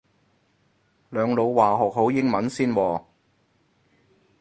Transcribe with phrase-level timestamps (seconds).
[1.11, 3.05] 兩老話學好英文先喎